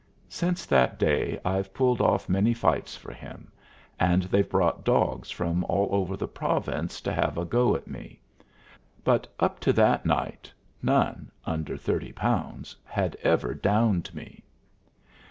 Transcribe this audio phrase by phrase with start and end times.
[0.29, 3.51] Since that day I've pulled off many fights for him,
[3.99, 8.19] and they've brought dogs from all over the province to have a go at me;
[9.03, 10.51] but up to that night
[10.81, 14.43] none, under thirty pounds, had ever downed me.